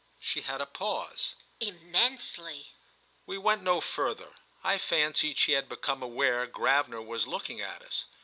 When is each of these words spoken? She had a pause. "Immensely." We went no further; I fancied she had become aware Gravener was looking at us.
She 0.19 0.41
had 0.41 0.61
a 0.61 0.65
pause. 0.65 1.35
"Immensely." 1.59 2.71
We 3.27 3.37
went 3.37 3.61
no 3.61 3.79
further; 3.81 4.33
I 4.63 4.79
fancied 4.79 5.37
she 5.37 5.51
had 5.51 5.69
become 5.69 6.01
aware 6.01 6.47
Gravener 6.47 7.03
was 7.03 7.27
looking 7.27 7.61
at 7.61 7.83
us. 7.83 8.05